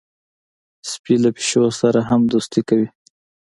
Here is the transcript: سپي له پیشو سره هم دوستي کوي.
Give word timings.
سپي 0.91 1.15
له 1.23 1.29
پیشو 1.35 1.63
سره 1.81 1.99
هم 2.09 2.21
دوستي 2.33 2.61
کوي. 2.69 2.87